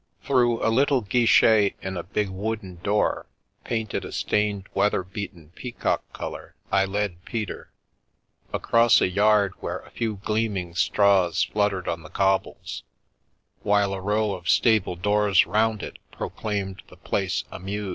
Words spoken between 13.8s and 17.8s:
a row of stable doors round it proclaimed the place a